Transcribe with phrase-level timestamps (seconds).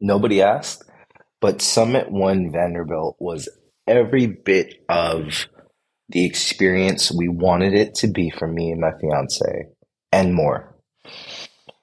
[0.00, 0.84] nobody asked,
[1.40, 3.48] but Summit One Vanderbilt was
[3.86, 5.46] every bit of
[6.08, 9.66] the experience we wanted it to be for me and my fiance,
[10.12, 10.74] and more.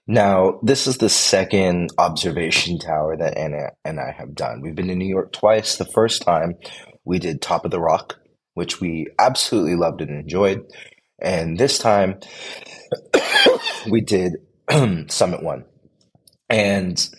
[0.06, 4.62] Now, this is the second observation tower that Anna and I have done.
[4.62, 5.76] We've been to New York twice.
[5.76, 6.56] The first time
[7.04, 8.16] we did Top of the Rock,
[8.54, 10.62] which we absolutely loved and enjoyed.
[11.22, 12.20] And this time
[13.90, 14.34] we did
[15.10, 15.66] Summit One.
[16.50, 17.10] And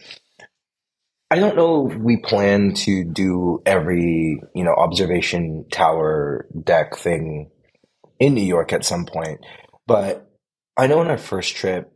[1.30, 7.51] I don't know if we plan to do every, you know, observation tower deck thing
[8.18, 9.45] in New York at some point,
[9.87, 10.30] but
[10.77, 11.92] I know on our first trip,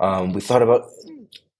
[0.00, 0.82] um, we thought about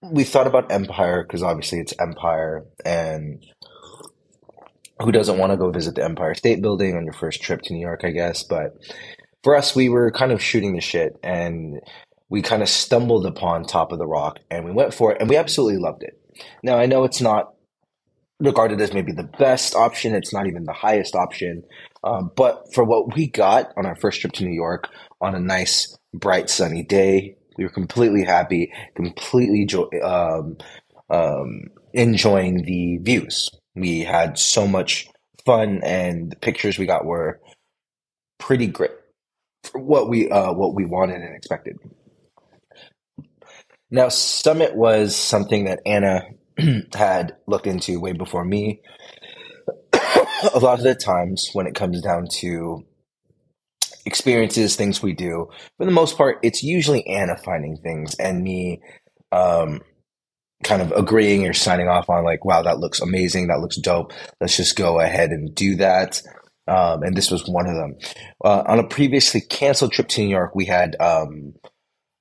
[0.03, 3.45] we thought about Empire because obviously it's Empire, and
[5.01, 7.73] who doesn't want to go visit the Empire State Building on your first trip to
[7.73, 8.01] New York?
[8.05, 8.75] I guess, but
[9.45, 11.81] for us, we were kind of shooting the shit, and
[12.29, 15.31] we kind of stumbled upon Top of the Rock, and we went for it, and
[15.31, 16.19] we absolutely loved it.
[16.63, 17.55] Now I know it's not
[18.41, 21.63] regarded as maybe the best option; it's not even the highest option,
[22.05, 24.89] um, but for what we got on our first trip to New York
[25.21, 30.57] on a nice, bright, sunny day we were completely happy, completely jo- um,
[31.11, 33.51] um, enjoying the views.
[33.75, 35.09] We had so much
[35.45, 37.41] fun, and the pictures we got were
[38.39, 38.93] pretty great
[39.65, 41.79] for what we uh, what we wanted and expected.
[43.93, 46.23] Now, Summit was something that Anna
[46.95, 48.81] had looked into way before me.
[49.93, 52.87] a lot of the times, when it comes down to
[54.07, 55.51] experiences, things we do.
[55.77, 58.81] For the most part, it's usually Anna finding things and me
[59.31, 59.83] um,
[60.65, 64.15] kind of agreeing or signing off on like, wow, that looks amazing, that looks dope.
[64.41, 66.23] Let's just go ahead and do that.
[66.67, 67.97] Um, and this was one of them.
[68.43, 71.53] Uh, on a previously canceled trip to New York, we had um,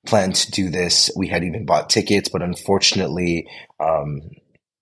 [0.05, 1.11] planned to do this.
[1.15, 3.47] We had even bought tickets, but unfortunately,
[3.79, 4.21] um,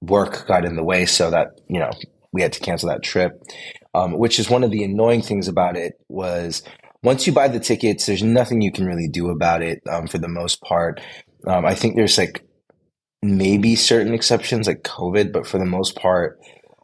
[0.01, 1.91] work got in the way, so that you know
[2.31, 3.41] we had to cancel that trip.
[3.95, 6.61] Um, which is one of the annoying things about it was
[7.01, 10.19] once you buy the tickets, there's nothing you can really do about it um, for
[10.19, 11.01] the most part.
[11.47, 12.45] Um, I think there's like
[13.21, 16.39] maybe certain exceptions like COVID, but for the most part,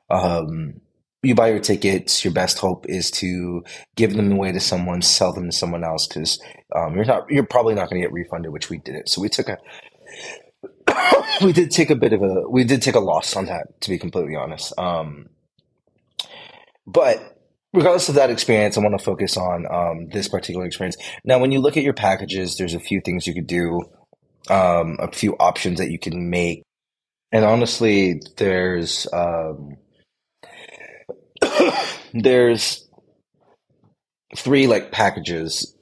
[0.09, 0.81] um,
[1.25, 2.23] you buy your tickets.
[2.23, 3.63] Your best hope is to
[3.95, 6.41] give them away to someone, sell them to someone else, because
[6.75, 9.09] um, you're not you're probably not going to get refunded, which we didn't.
[9.09, 9.57] So we took a
[11.41, 13.89] we did take a bit of a we did take a loss on that, to
[13.89, 14.77] be completely honest.
[14.77, 15.29] Um,
[16.87, 17.39] but
[17.73, 20.97] regardless of that experience, I want to focus on um, this particular experience.
[21.23, 23.81] Now, when you look at your packages, there's a few things you could do,
[24.49, 26.63] um, a few options that you can make,
[27.31, 29.77] and honestly, there's um,
[32.13, 32.87] there's
[34.35, 35.75] three like packages.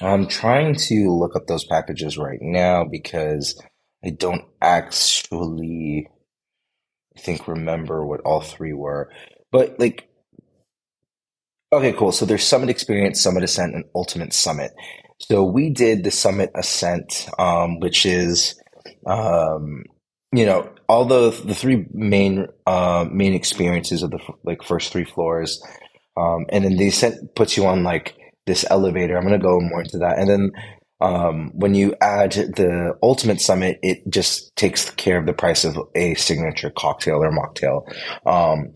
[0.00, 3.60] I'm trying to look up those packages right now because
[4.04, 6.08] I don't actually
[7.18, 9.10] think remember what all three were.
[9.52, 10.08] But like
[11.72, 12.12] Okay, cool.
[12.12, 14.72] So there's Summit Experience, Summit Ascent, and Ultimate Summit.
[15.20, 18.60] So we did the Summit Ascent, um, which is,
[19.06, 19.84] um,
[20.32, 25.04] you know, all the the three main uh, main experiences of the like first three
[25.04, 25.62] floors,
[26.16, 28.16] um, and then they ascent puts you on like
[28.46, 29.16] this elevator.
[29.16, 30.52] I'm gonna go more into that, and then
[31.00, 35.78] um, when you add the ultimate summit, it just takes care of the price of
[35.94, 37.84] a signature cocktail or mocktail.
[38.26, 38.72] Um,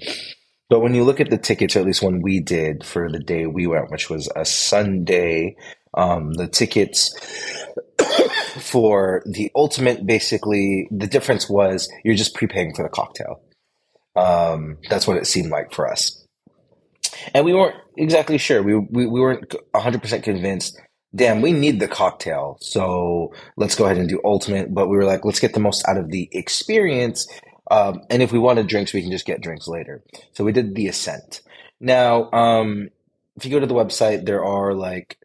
[0.69, 3.19] but when you look at the tickets, or at least when we did for the
[3.19, 5.56] day we went, which was a Sunday,
[5.95, 7.15] um, the tickets
[8.59, 13.43] for the ultimate, basically, the difference was you're just prepaying for the cocktail.
[14.17, 16.27] Um, that's what it seemed like for us.
[17.34, 18.62] And we weren't exactly sure.
[18.62, 20.81] We, we, we weren't 100% convinced.
[21.15, 22.56] Damn, we need the cocktail.
[22.61, 24.73] So let's go ahead and do ultimate.
[24.73, 27.27] But we were like, let's get the most out of the experience
[27.71, 30.03] um, and if we wanted drinks, we can just get drinks later.
[30.33, 31.41] So we did the ascent.
[31.79, 32.91] Now, um,
[33.37, 35.17] if you go to the website, there are like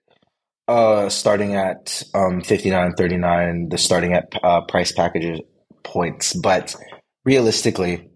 [0.68, 5.40] uh, starting at um, 59 39 the starting at uh, price packages
[5.84, 6.34] points.
[6.34, 6.76] But
[7.24, 8.10] realistically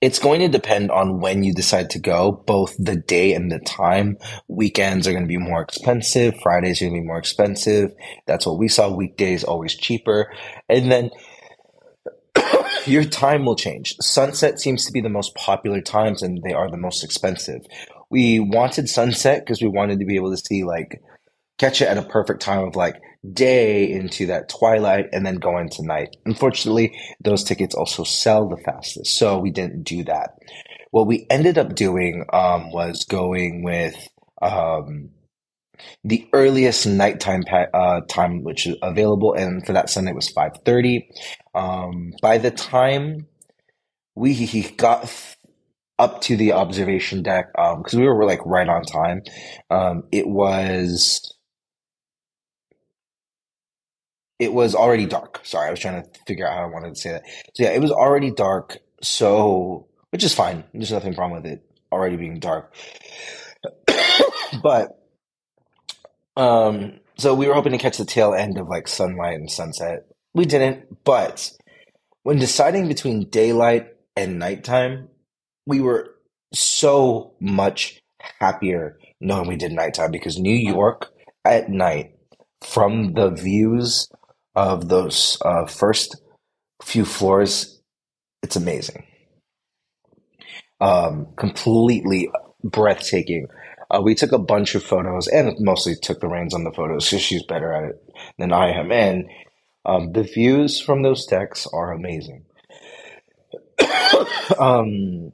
[0.00, 2.32] it's going to depend on when you decide to go.
[2.46, 4.16] Both the day and the time.
[4.48, 6.38] Weekends are going to be more expensive.
[6.42, 7.94] Fridays are going to be more expensive.
[8.26, 8.88] That's what we saw.
[8.90, 10.32] Weekdays always cheaper.
[10.68, 11.10] And then
[12.86, 13.96] your time will change.
[14.00, 17.62] Sunset seems to be the most popular times and they are the most expensive.
[18.10, 21.02] We wanted sunset because we wanted to be able to see like
[21.58, 23.00] catch it at a perfect time of like
[23.32, 26.16] day into that twilight and then go into night.
[26.24, 30.30] Unfortunately, those tickets also sell the fastest, so we didn't do that.
[30.90, 33.96] What we ended up doing um, was going with
[34.40, 35.10] um,
[36.04, 40.52] the earliest nighttime pa- uh, time which is available, and for that Sunday was five
[40.64, 41.10] thirty.
[41.54, 43.26] Um, by the time
[44.14, 45.12] we got
[45.98, 49.22] up to the observation deck, because um, we were like right on time,
[49.70, 51.34] um, it was
[54.38, 55.40] it was already dark.
[55.44, 57.24] Sorry, I was trying to figure out how I wanted to say that.
[57.54, 58.78] So yeah, it was already dark.
[59.02, 60.64] So which is fine.
[60.72, 61.62] There's nothing wrong with it
[61.92, 62.74] already being dark.
[64.62, 64.98] but
[66.36, 70.06] um, so we were hoping to catch the tail end of like sunlight and sunset.
[70.34, 71.50] We didn't, but
[72.22, 75.08] when deciding between daylight and nighttime,
[75.66, 76.14] we were
[76.52, 78.00] so much
[78.40, 81.10] happier knowing we did nighttime because New York
[81.44, 82.12] at night,
[82.62, 84.08] from the views
[84.58, 86.20] of those uh, first
[86.82, 87.80] few floors,
[88.42, 89.06] it's amazing.
[90.80, 92.28] Um, completely
[92.64, 93.46] breathtaking.
[93.90, 97.08] Uh, we took a bunch of photos and mostly took the reins on the photos
[97.08, 98.02] because she's better at it
[98.38, 98.90] than I am.
[98.90, 99.28] And
[99.84, 102.44] um, the views from those decks are amazing.
[104.58, 105.32] um,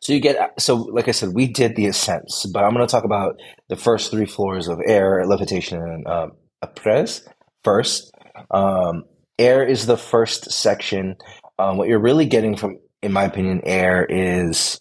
[0.00, 2.90] so you get so like I said, we did the ascents, but I'm going to
[2.90, 3.38] talk about
[3.68, 6.32] the first three floors of air, levitation, and um,
[6.62, 7.28] apres
[7.62, 8.10] first.
[8.50, 9.04] Um,
[9.38, 11.16] air is the first section.
[11.58, 14.80] Um, what you're really getting from, in my opinion, air is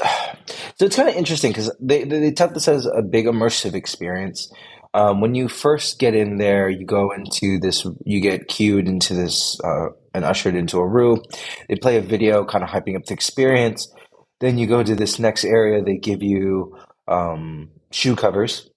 [0.78, 3.74] so it's kind of interesting because they, they, they tout this as a big immersive
[3.74, 4.52] experience.
[4.92, 9.14] Um, when you first get in there, you go into this, you get cued into
[9.14, 11.22] this uh, and ushered into a room.
[11.68, 13.92] They play a video kind of hyping up the experience.
[14.40, 16.76] Then you go to this next area, they give you
[17.06, 18.68] um, shoe covers.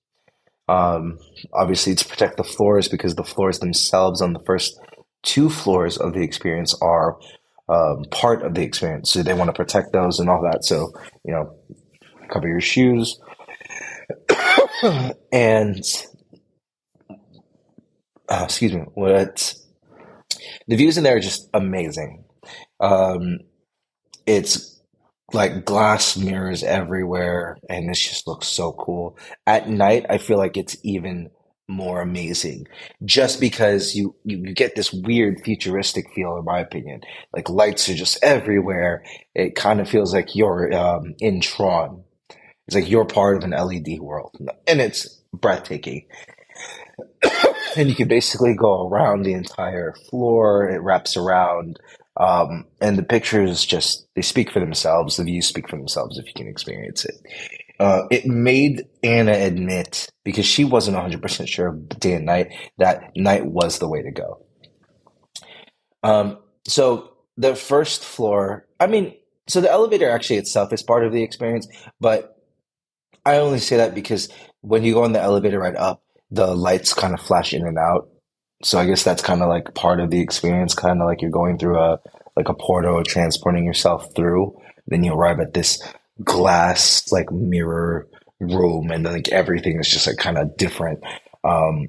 [0.68, 1.20] Um,
[1.54, 4.80] obviously, to protect the floors because the floors themselves on the first
[5.24, 7.18] two floors of the experience are
[7.70, 9.12] um, part of the experience.
[9.12, 10.64] So they want to protect those and all that.
[10.64, 10.92] So,
[11.26, 11.56] you know,
[12.32, 13.20] cover your shoes.
[15.32, 15.84] and,
[18.30, 19.56] uh, excuse me, what
[20.68, 22.26] the views in there are just amazing.
[22.80, 23.40] Um,
[24.26, 24.73] it's
[25.34, 29.18] like glass mirrors everywhere, and this just looks so cool.
[29.48, 31.30] At night, I feel like it's even
[31.68, 32.68] more amazing
[33.06, 37.02] just because you, you get this weird futuristic feel in my opinion.
[37.34, 39.04] Like lights are just everywhere.
[39.34, 42.04] It kind of feels like you're um, in tron.
[42.68, 44.36] It's like you're part of an led world
[44.68, 46.08] and it's breathtaking.
[47.76, 50.70] And you can basically go around the entire floor.
[50.70, 51.80] It wraps around
[52.18, 56.26] um, and the pictures just they speak for themselves the views speak for themselves if
[56.28, 57.16] you can experience it
[57.80, 63.46] uh, it made Anna admit because she wasn't 100% sure day and night that night
[63.46, 64.46] was the way to go.
[66.04, 69.16] Um, so the first floor, I mean,
[69.48, 71.68] so the elevator actually itself is part of the experience,
[72.00, 72.38] but
[73.26, 74.30] I only say that because
[74.62, 77.78] when you go on the elevator right up, the lights kind of flash in and
[77.78, 78.10] out.
[78.64, 81.32] So I guess that's kind of like part of the experience, kind of like you're
[81.32, 82.00] going through a
[82.36, 84.58] like a portal or transporting yourself through.
[84.88, 85.82] Then you arrive at this
[86.24, 88.08] glass like mirror
[88.40, 91.04] room and like everything is just like kind of different.
[91.44, 91.88] Um,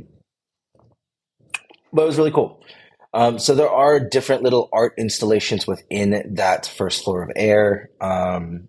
[1.93, 2.61] but it was really cool.
[3.13, 7.91] Um, so there are different little art installations within that first floor of air.
[8.01, 8.67] Um,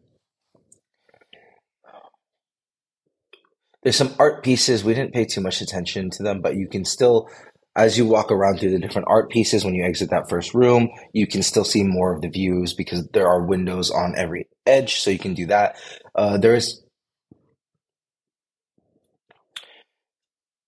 [3.82, 4.84] there's some art pieces.
[4.84, 7.28] We didn't pay too much attention to them, but you can still
[7.76, 10.90] as you walk around through the different art pieces when you exit that first room,
[11.14, 15.00] you can still see more of the views because there are windows on every edge,
[15.00, 15.76] so you can do that.
[16.16, 16.82] Uh, there is,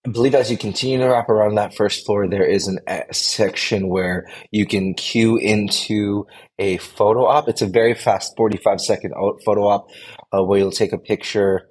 [0.05, 3.13] I believe, as you continue to wrap around that first floor, there is an a
[3.13, 6.27] section where you can queue into
[6.59, 7.47] a photo op.
[7.47, 9.13] It's a very fast, forty-five second
[9.45, 9.87] photo op
[10.33, 11.69] uh, where you'll take a picture.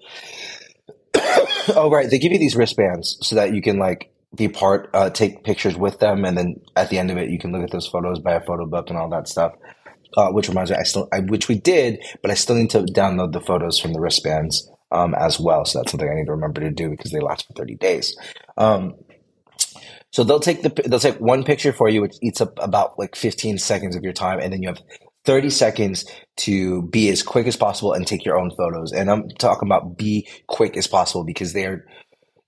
[1.75, 5.11] oh, right, they give you these wristbands so that you can like be part, uh,
[5.11, 7.71] take pictures with them, and then at the end of it, you can look at
[7.71, 9.52] those photos, buy a photo book, and all that stuff.
[10.16, 12.83] Uh, which reminds me, I still, I, which we did, but I still need to
[12.85, 15.64] download the photos from the wristbands um, as well.
[15.64, 18.16] So that's something I need to remember to do because they last for thirty days.
[18.56, 18.95] Um,
[20.12, 23.14] so they'll take the they'll take one picture for you, which eats up about like
[23.14, 24.80] fifteen seconds of your time, and then you have
[25.26, 26.06] 30 seconds
[26.37, 28.92] to be as quick as possible and take your own photos.
[28.92, 31.85] And I'm talking about be quick as possible because they're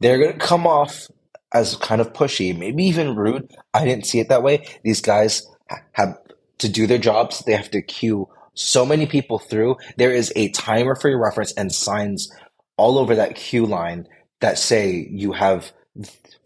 [0.01, 1.09] they're going to come off
[1.53, 3.51] as kind of pushy, maybe even rude.
[3.75, 4.67] I didn't see it that way.
[4.83, 5.47] These guys
[5.93, 6.19] have
[6.59, 7.41] to do their jobs.
[7.41, 9.77] They have to queue so many people through.
[9.97, 12.31] There is a timer for your reference and signs
[12.77, 14.07] all over that queue line
[14.41, 15.73] that say you have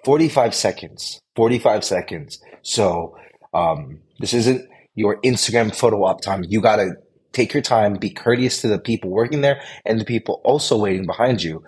[0.04, 2.40] 45 seconds, 45 seconds.
[2.62, 3.16] So,
[3.54, 6.44] um, this isn't your Instagram photo op time.
[6.48, 6.92] You gotta
[7.32, 11.06] take your time, be courteous to the people working there and the people also waiting
[11.06, 11.62] behind you.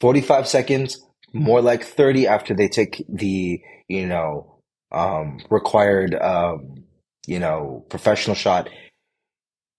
[0.00, 1.05] 45 seconds,
[1.36, 4.60] more like 30 after they take the, you know,
[4.92, 6.84] um, required, um,
[7.26, 8.68] you know, professional shot.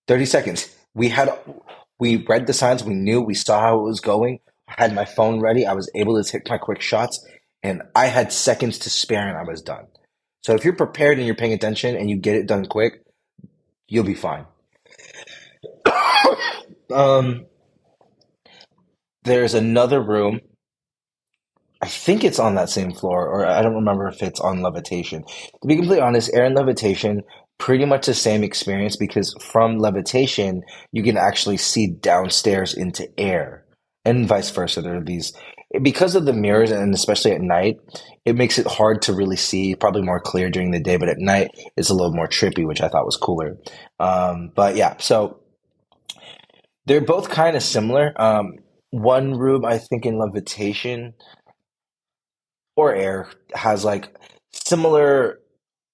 [0.07, 0.75] 30 seconds.
[0.93, 1.29] We had,
[1.99, 2.83] we read the signs.
[2.83, 4.39] We knew, we saw how it was going.
[4.67, 5.65] I had my phone ready.
[5.65, 7.25] I was able to take my quick shots
[7.63, 9.87] and I had seconds to spare and I was done.
[10.43, 13.01] So if you're prepared and you're paying attention and you get it done quick,
[13.87, 14.45] you'll be fine.
[16.93, 17.45] um,
[19.23, 20.41] there's another room.
[21.81, 25.23] I think it's on that same floor, or I don't remember if it's on levitation.
[25.23, 27.21] To be completely honest, air and levitation,
[27.57, 33.65] pretty much the same experience because from levitation, you can actually see downstairs into air
[34.05, 34.81] and vice versa.
[34.81, 35.33] There are these
[35.81, 37.77] because of the mirrors and especially at night,
[38.25, 39.75] it makes it hard to really see.
[39.75, 42.81] Probably more clear during the day, but at night it's a little more trippy, which
[42.81, 43.57] I thought was cooler.
[43.99, 45.41] Um, but yeah, so
[46.85, 48.19] they're both kind of similar.
[48.19, 48.53] Um,
[48.91, 51.13] one room, I think, in levitation
[52.77, 54.15] or air has like
[54.53, 55.39] similar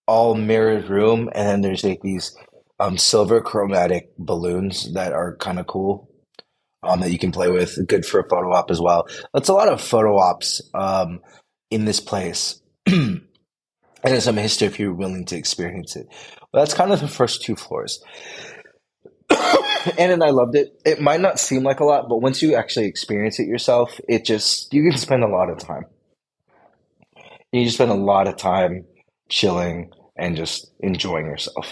[0.06, 2.36] all mirrored room, and then there's like these
[2.80, 6.10] um, silver chromatic balloons that are kind of cool
[6.84, 7.88] um, that you can play with.
[7.88, 9.08] Good for a photo op as well.
[9.34, 11.22] That's a lot of photo ops um,
[11.72, 12.62] in this place.
[12.86, 13.22] and
[14.04, 16.08] there's some history if you're willing to experience it.
[16.52, 18.04] But that's kind of the first two floors.
[19.30, 20.80] and, and I loved it.
[20.86, 24.26] It might not seem like a lot, but once you actually experience it yourself, it
[24.26, 25.86] just, you can spend a lot of time.
[27.54, 28.84] You just spend a lot of time
[29.30, 31.72] chilling and just enjoying yourself,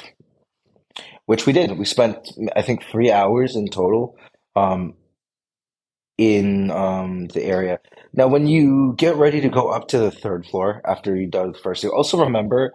[1.25, 1.77] which we did.
[1.77, 2.17] We spent,
[2.55, 4.15] I think, three hours in total
[4.55, 4.93] um,
[6.19, 7.79] in um, the area.
[8.13, 11.53] Now, when you get ready to go up to the third floor after you done
[11.53, 12.73] the first, also remember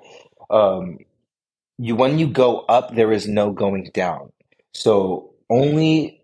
[0.51, 0.99] um,
[1.79, 4.33] you when you go up, there is no going down.
[4.75, 6.23] So only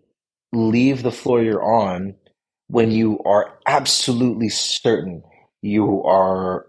[0.51, 2.15] leave the floor you're on
[2.67, 5.23] when you are absolutely certain
[5.63, 6.67] you are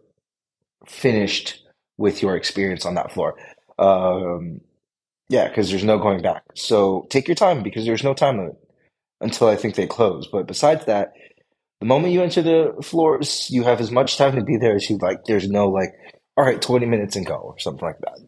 [0.86, 1.62] finished
[1.96, 3.34] with your experience on that floor.
[3.78, 4.60] Um,
[5.28, 6.42] yeah, because there's no going back.
[6.54, 8.56] So take your time because there's no time limit
[9.20, 10.26] until I think they close.
[10.26, 11.12] But besides that,
[11.80, 14.88] the moment you enter the floors, you have as much time to be there as
[14.88, 15.24] you like.
[15.24, 15.94] There's no like,
[16.36, 18.18] all right, 20 minutes and go or something like that.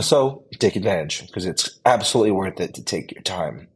[0.02, 3.68] so take advantage because it's absolutely worth it to take your time.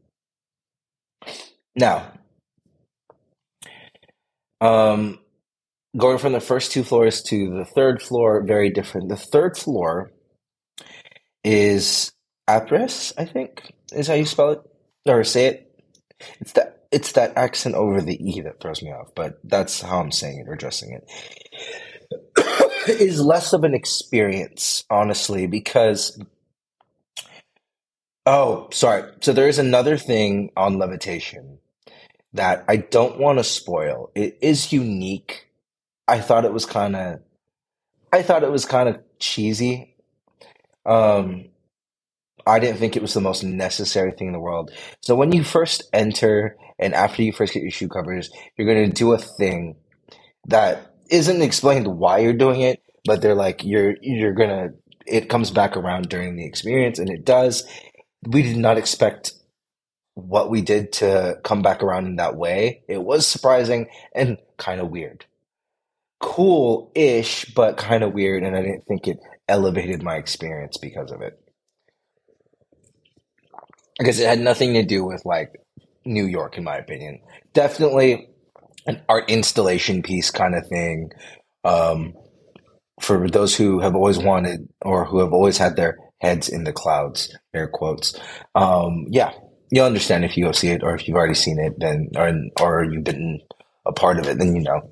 [1.74, 2.12] Now,
[4.60, 5.18] um,
[5.96, 9.08] going from the first two floors to the third floor, very different.
[9.08, 10.10] The third floor
[11.44, 12.12] is
[12.48, 14.60] Apres, I think is how you spell it
[15.06, 15.82] or say it.
[16.40, 20.00] It's that it's that accent over the e that throws me off, but that's how
[20.00, 21.08] I'm saying it or addressing it.
[22.88, 26.18] is less of an experience, honestly, because
[28.24, 29.10] oh, sorry.
[29.20, 31.58] So there is another thing on levitation
[32.32, 34.10] that I don't want to spoil.
[34.14, 35.45] It is unique.
[36.08, 37.20] I thought it was kind of
[38.12, 39.96] I thought it was kind of cheesy.
[40.84, 41.46] Um
[42.46, 44.70] I didn't think it was the most necessary thing in the world.
[45.00, 48.88] So when you first enter and after you first get your shoe covers, you're going
[48.88, 49.76] to do a thing
[50.46, 54.74] that isn't explained why you're doing it, but they're like you're you're going to
[55.06, 57.64] it comes back around during the experience and it does.
[58.28, 59.32] We did not expect
[60.14, 62.82] what we did to come back around in that way.
[62.88, 65.26] It was surprising and kind of weird.
[66.20, 68.42] Cool ish, but kind of weird.
[68.42, 69.18] And I didn't think it
[69.48, 71.38] elevated my experience because of it
[73.98, 75.52] because it had nothing to do with like
[76.04, 77.20] New York, in my opinion.
[77.52, 78.28] Definitely
[78.86, 81.10] an art installation piece kind of thing.
[81.64, 82.14] Um,
[83.00, 86.72] for those who have always wanted or who have always had their heads in the
[86.72, 88.18] clouds, air quotes.
[88.54, 89.32] Um, yeah,
[89.70, 92.32] you'll understand if you go see it, or if you've already seen it, then or
[92.60, 93.40] or you've been
[93.86, 94.90] a part of it, then you know.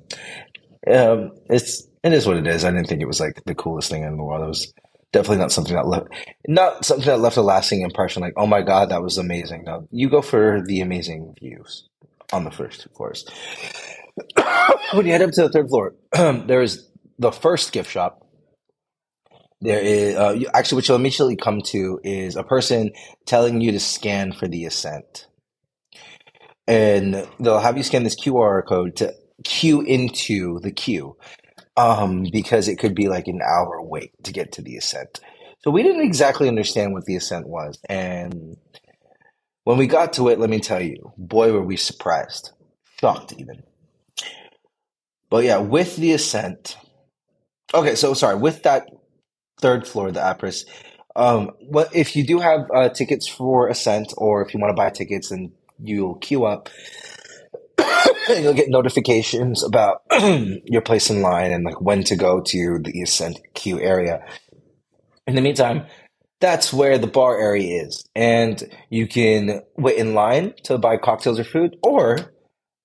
[0.87, 2.63] Um, it's it is what it is.
[2.63, 4.43] I didn't think it was like the coolest thing in the world.
[4.43, 4.73] It was
[5.15, 6.07] definitely not something that left
[6.47, 9.87] not something that left a lasting impression like oh my god that was amazing no
[9.89, 11.87] you go for the amazing views
[12.33, 13.25] on the first two floors
[14.93, 18.27] when you head up to the third floor there is the first gift shop
[19.61, 22.91] there is uh, actually what you'll immediately come to is a person
[23.25, 25.27] telling you to scan for the ascent
[26.67, 29.13] and they'll have you scan this qr code to
[29.45, 31.15] queue into the queue
[31.77, 35.21] um, because it could be like an hour wait to get to the ascent.
[35.63, 37.79] So we didn't exactly understand what the ascent was.
[37.89, 38.57] And
[39.63, 42.51] when we got to it, let me tell you, boy, were we surprised,
[42.99, 43.63] shocked even.
[45.29, 46.77] But yeah, with the ascent,
[47.73, 48.89] okay, so sorry, with that
[49.61, 50.65] third floor, the Apres,
[51.15, 54.81] Um, what if you do have uh, tickets for Ascent, or if you want to
[54.81, 56.69] buy tickets, and you'll queue up,
[58.29, 60.01] you'll get notifications about
[60.65, 64.25] your place in line and like when to go to the Ascent queue area.
[65.27, 65.85] In the meantime,
[66.39, 71.39] that's where the bar area is, and you can wait in line to buy cocktails
[71.39, 72.33] or food, or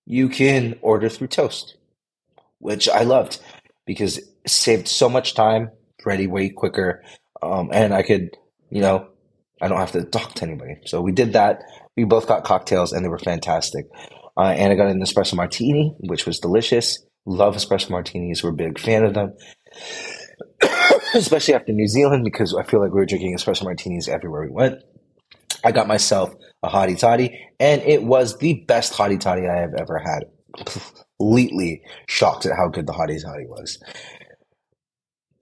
[0.06, 1.76] you can order through Toast,
[2.58, 3.40] which I loved
[3.86, 5.70] because it saved so much time,
[6.06, 7.02] ready way quicker,
[7.42, 8.30] um, and I could,
[8.70, 9.08] you know,
[9.60, 10.76] I don't have to talk to anybody.
[10.86, 11.62] So we did that.
[11.96, 13.86] We both got cocktails, and they were fantastic.
[14.36, 16.98] Uh, and I got an espresso martini, which was delicious.
[17.26, 18.42] Love espresso martinis.
[18.42, 19.34] We're a big fan of them,
[21.14, 24.50] especially after New Zealand because I feel like we were drinking espresso martinis everywhere we
[24.50, 24.82] went.
[25.62, 29.74] I got myself a hottie toddy, and it was the best hottie toddy I have
[29.74, 30.24] ever had.
[31.18, 33.78] Completely shocked at how good the hottie toddy was.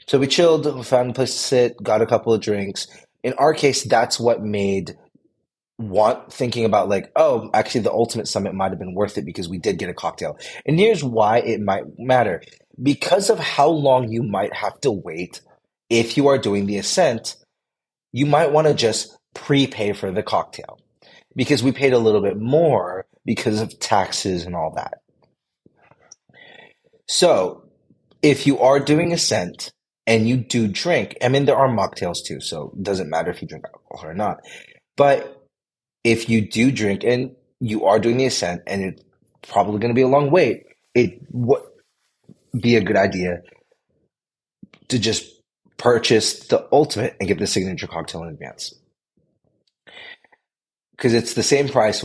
[0.06, 2.86] So we chilled, found a place to sit, got a couple of drinks.
[3.22, 4.96] In our case, that's what made
[5.78, 9.48] want thinking about like, oh, actually the ultimate summit might have been worth it because
[9.48, 10.36] we did get a cocktail.
[10.66, 12.42] And here's why it might matter.
[12.82, 15.40] Because of how long you might have to wait
[15.88, 17.36] if you are doing the ascent,
[18.12, 20.78] you might want to just prepay for the cocktail
[21.36, 24.94] because we paid a little bit more because of taxes and all that.
[27.06, 27.64] So,
[28.22, 29.72] if you are doing ascent
[30.06, 33.40] and you do drink, I mean, there are mocktails too, so it doesn't matter if
[33.40, 34.40] you drink alcohol or not.
[34.96, 35.37] But
[36.08, 39.02] if you do drink and you are doing the ascent and it's
[39.42, 41.62] probably going to be a long wait, it would
[42.58, 43.42] be a good idea
[44.88, 45.30] to just
[45.76, 48.74] purchase the ultimate and get the signature cocktail in advance
[50.92, 52.04] because it's the same price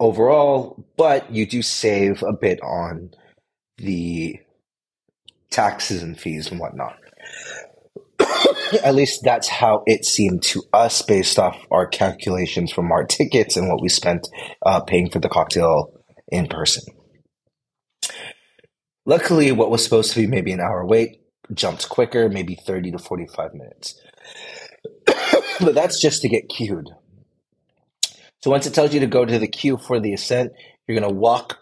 [0.00, 3.10] overall, but you do save a bit on
[3.76, 4.40] the
[5.50, 6.96] taxes and fees and whatnot.
[8.82, 13.56] At least that's how it seemed to us based off our calculations from our tickets
[13.56, 14.28] and what we spent
[14.64, 15.92] uh, paying for the cocktail
[16.28, 16.84] in person.
[19.04, 22.98] Luckily, what was supposed to be maybe an hour wait jumped quicker, maybe 30 to
[22.98, 24.00] 45 minutes.
[25.60, 26.88] but that's just to get queued.
[28.42, 30.52] So once it tells you to go to the queue for the ascent,
[30.86, 31.58] you're going to walk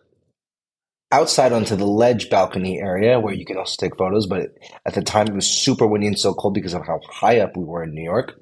[1.13, 4.27] outside onto the ledge balcony area where you can also take photos.
[4.27, 4.51] But
[4.87, 7.57] at the time, it was super windy and so cold because of how high up
[7.57, 8.35] we were in New York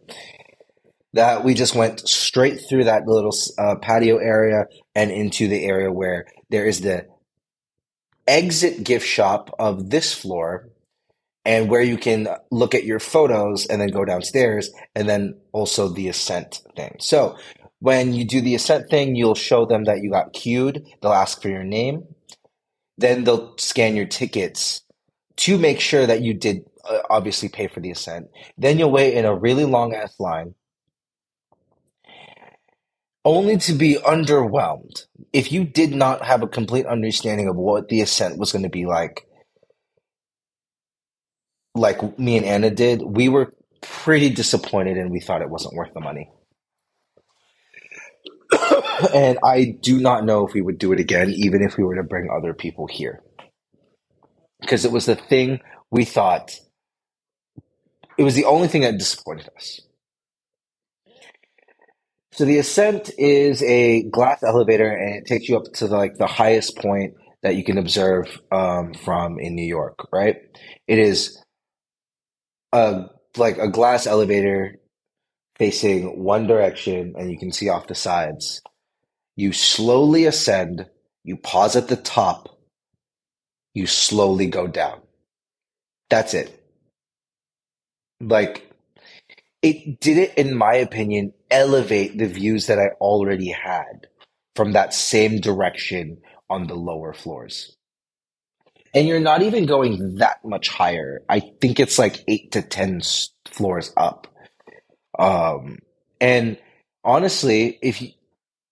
[1.15, 5.91] that we just went straight through that little uh, patio area and into the area
[5.91, 7.07] where there is the
[8.27, 10.69] exit gift shop of this floor
[11.45, 15.89] and where you can look at your photos and then go downstairs and then also
[15.89, 16.95] the ascent thing.
[17.01, 17.39] So
[17.81, 20.85] when you do the ascent thing, you'll show them that you got queued.
[21.01, 22.05] They'll ask for your name.
[22.99, 24.83] Then they'll scan your tickets
[25.39, 28.29] to make sure that you did uh, obviously pay for the ascent.
[28.59, 30.55] Then you'll wait in a really long ass line
[33.25, 38.01] only to be underwhelmed if you did not have a complete understanding of what the
[38.01, 39.27] ascent was going to be like
[41.75, 45.93] like me and anna did we were pretty disappointed and we thought it wasn't worth
[45.95, 46.31] the money
[49.15, 51.97] and I do not know if we would do it again, even if we were
[51.97, 53.23] to bring other people here.
[54.61, 56.59] Because it was the thing we thought,
[58.17, 59.81] it was the only thing that disappointed us.
[62.33, 66.19] So the ascent is a glass elevator and it takes you up to the, like
[66.19, 70.37] the highest point that you can observe um, from in New York, right?
[70.87, 71.43] It is
[72.73, 73.07] a
[73.37, 74.77] like a glass elevator
[75.57, 78.63] facing one direction and you can see off the sides.
[79.39, 80.87] You slowly ascend,
[81.25, 82.59] you pause at the top,
[83.73, 85.01] you slowly go down.
[86.11, 86.61] That's it.
[88.21, 88.69] Like,
[89.63, 94.09] it did it, in my opinion, elevate the views that I already had
[94.57, 96.19] from that same direction
[96.51, 97.77] on the lower floors.
[98.93, 101.23] And you're not even going that much higher.
[101.29, 103.03] I think it's like eight to 10
[103.47, 104.27] floors up.
[105.19, 105.79] Um,
[106.21, 106.59] and
[107.05, 108.11] honestly, if you,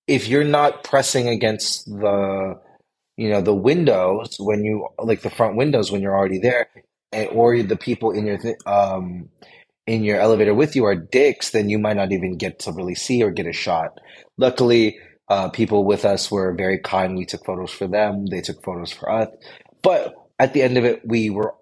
[0.07, 2.61] if you're not pressing against the,
[3.16, 6.69] you know, the windows when you like the front windows when you're already there,
[7.12, 9.29] and, or the people in your th- um
[9.87, 12.95] in your elevator with you are dicks, then you might not even get to really
[12.95, 14.01] see or get a shot.
[14.37, 17.16] Luckily, uh, people with us were very kind.
[17.16, 18.27] We took photos for them.
[18.27, 19.29] They took photos for us.
[19.83, 21.55] But at the end of it, we were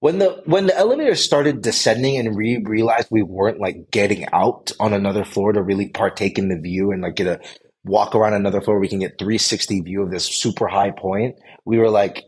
[0.00, 4.72] when the when the elevator started descending and we realized we weren't like getting out
[4.78, 7.40] on another floor to really partake in the view and like get a
[7.84, 11.78] walk around another floor we can get 360 view of this super high point we
[11.78, 12.24] were like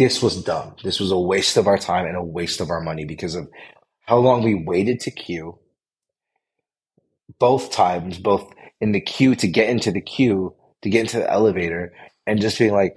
[0.00, 0.76] this was dumb.
[0.82, 3.50] This was a waste of our time and a waste of our money because of
[4.06, 5.58] how long we waited to queue.
[7.38, 8.50] Both times, both
[8.80, 11.92] in the queue to get into the queue, to get into the elevator,
[12.26, 12.94] and just being like,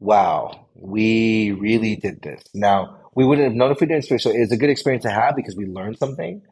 [0.00, 2.42] wow, we really did this.
[2.54, 4.24] Now, we wouldn't have known if we didn't experience.
[4.24, 6.42] So it's a good experience to have because we learned something,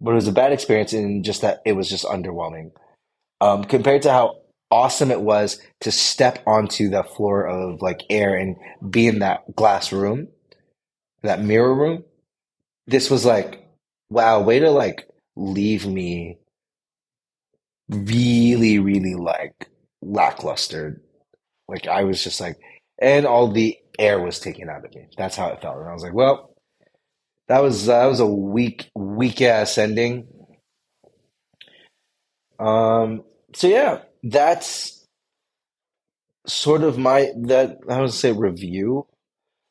[0.00, 2.72] but it was a bad experience in just that it was just underwhelming
[3.40, 4.38] um, compared to how
[4.70, 8.56] awesome it was to step onto the floor of like air and
[8.90, 10.28] be in that glass room,
[11.22, 12.04] that mirror room.
[12.86, 13.66] This was like,
[14.10, 16.38] wow, way to like leave me
[17.88, 19.68] really, really like
[20.02, 21.02] lackluster.
[21.68, 22.56] Like I was just like,
[23.00, 25.08] and all the air was taken out of me.
[25.16, 25.78] That's how it felt.
[25.78, 26.54] And I was like, well,
[27.48, 30.28] that was uh, that was a weak, weak ass ending.
[32.58, 33.24] Um.
[33.54, 35.06] So yeah, that's
[36.46, 39.06] sort of my that I would say review,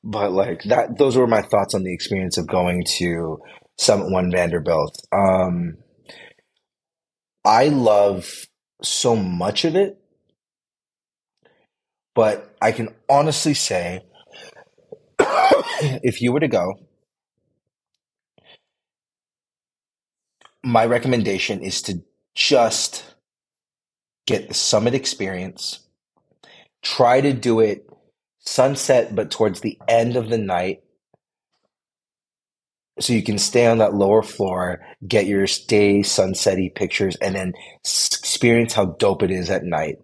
[0.03, 0.97] but like that.
[0.97, 3.39] Those were my thoughts on the experience of going to
[3.77, 4.97] Summit One Vanderbilt.
[5.11, 5.77] Um.
[7.43, 8.47] I love
[8.81, 9.99] so much of it,
[12.15, 14.01] but I can honestly say,
[15.19, 16.73] if you were to go,
[20.63, 22.01] my recommendation is to
[22.33, 23.15] just
[24.25, 25.81] get the summit experience.
[26.81, 27.87] Try to do it
[28.39, 30.81] sunset, but towards the end of the night
[32.99, 37.53] so you can stay on that lower floor, get your stay sunsetty pictures, and then
[37.83, 39.97] experience how dope it is at night.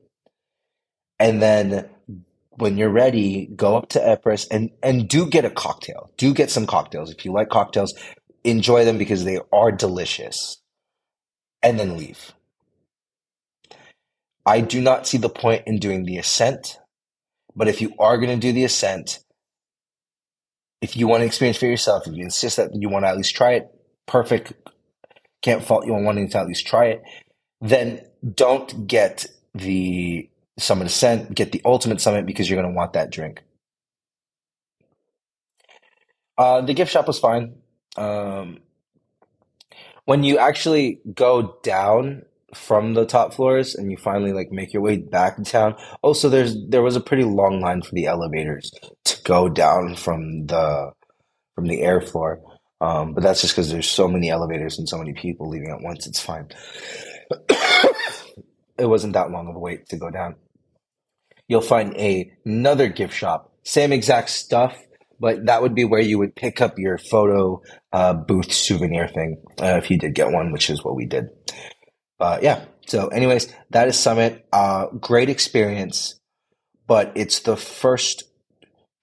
[1.18, 1.90] And then
[2.62, 6.12] when you're ready, go up to Apres and and do get a cocktail.
[6.18, 7.94] Do get some cocktails if you like cocktails.
[8.44, 10.62] Enjoy them because they are delicious,
[11.62, 12.34] and then leave.
[14.46, 16.80] I do not see the point in doing the ascent,
[17.56, 19.20] but if you are going to do the ascent,
[20.82, 23.18] if you want to experience for yourself, if you insist that you want to at
[23.18, 23.68] least try it,
[24.08, 24.54] perfect.
[25.42, 27.04] Can't fault you on wanting to at least try it.
[27.60, 28.02] Then
[28.36, 30.31] don't get the
[30.62, 33.44] summit ascent, get the ultimate summit because you're going to want that drink.
[36.38, 37.56] Uh, the gift shop was fine.
[37.98, 38.60] Um,
[40.06, 44.82] when you actually go down from the top floors and you finally like make your
[44.82, 45.76] way back down.
[46.02, 48.72] Also, there's there was a pretty long line for the elevators
[49.06, 50.92] to go down from the
[51.56, 52.42] from the air floor.
[52.82, 55.82] Um, but that's just because there's so many elevators and so many people leaving at
[55.82, 56.08] once.
[56.08, 56.48] It's fine.
[57.50, 60.36] it wasn't that long of a wait to go down.
[61.52, 64.74] You'll find a, another gift shop, same exact stuff,
[65.20, 67.62] but that would be where you would pick up your photo
[67.92, 71.26] uh, booth souvenir thing uh, if you did get one, which is what we did.
[72.22, 72.64] Uh, yeah.
[72.88, 74.48] So, anyways, that is Summit.
[74.54, 76.18] Uh, great experience,
[76.88, 78.24] but it's the first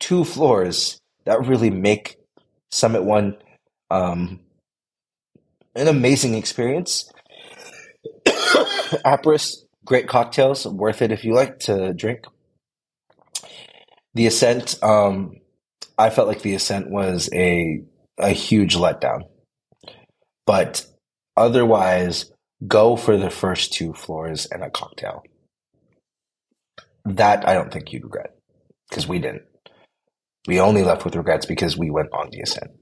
[0.01, 2.17] two floors that really make
[2.71, 3.37] Summit One
[3.91, 4.41] um,
[5.75, 7.13] an amazing experience.
[9.05, 12.25] Apres, great cocktails, worth it if you like to drink.
[14.15, 15.37] The Ascent, um,
[15.99, 17.83] I felt like the Ascent was a
[18.19, 19.23] a huge letdown,
[20.47, 20.85] but
[21.37, 22.33] otherwise
[22.67, 25.23] go for the first two floors and a cocktail.
[27.05, 28.37] That I don't think you'd regret
[28.89, 29.43] because we didn't.
[30.47, 32.73] We only left with regrets because we went on the ascent.